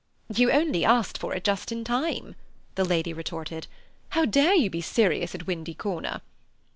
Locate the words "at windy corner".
5.35-6.21